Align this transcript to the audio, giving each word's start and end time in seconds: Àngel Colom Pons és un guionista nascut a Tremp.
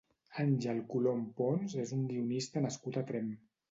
Àngel 0.43 0.79
Colom 0.95 1.21
Pons 1.43 1.79
és 1.87 1.95
un 2.01 2.05
guionista 2.11 2.69
nascut 2.69 3.03
a 3.07 3.11
Tremp. 3.15 3.35